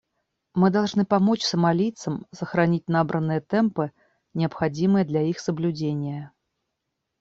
[0.55, 3.91] Мы должны помочь сомалийцам сохранить набранные темпы,
[4.33, 6.31] необходимые для их соблюдения.